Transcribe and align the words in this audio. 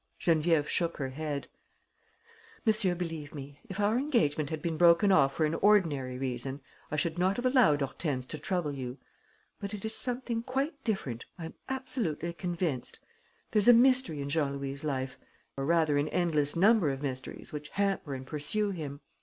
Geneviève 0.19 0.65
shook 0.67 0.97
her 0.97 1.09
head: 1.09 1.47
"Monsieur, 2.65 2.95
believe 2.95 3.35
me, 3.35 3.59
if 3.69 3.79
our 3.79 3.99
engagement 3.99 4.49
had 4.49 4.59
been 4.59 4.75
broken 4.75 5.11
off 5.11 5.35
for 5.35 5.45
an 5.45 5.53
ordinary 5.53 6.17
reason, 6.17 6.59
I 6.89 6.95
should 6.95 7.19
not 7.19 7.35
have 7.37 7.45
allowed 7.45 7.83
Hortense 7.83 8.25
to 8.29 8.39
trouble 8.39 8.71
you. 8.73 8.97
But 9.59 9.75
it 9.75 9.85
is 9.85 9.93
something 9.93 10.41
quite 10.41 10.83
different, 10.83 11.25
I 11.37 11.45
am 11.45 11.53
absolutely 11.69 12.33
convinced. 12.33 12.97
There's 13.51 13.67
a 13.67 13.73
mystery 13.73 14.21
in 14.23 14.29
Jean 14.29 14.57
Louis' 14.57 14.83
life, 14.83 15.19
or 15.55 15.67
rather 15.67 15.99
an 15.99 16.07
endless 16.07 16.55
number 16.55 16.89
of 16.89 17.03
mysteries 17.03 17.53
which 17.53 17.69
hamper 17.69 18.15
and 18.15 18.25
pursue 18.25 18.71
him. 18.71 19.01